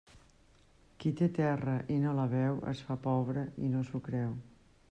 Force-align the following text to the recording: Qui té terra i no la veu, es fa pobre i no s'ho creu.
Qui 1.03 1.11
té 1.19 1.27
terra 1.39 1.75
i 1.97 1.99
no 2.05 2.15
la 2.21 2.27
veu, 2.33 2.59
es 2.75 2.85
fa 2.89 3.01
pobre 3.07 3.45
i 3.67 3.71
no 3.75 3.89
s'ho 3.91 4.07
creu. 4.09 4.35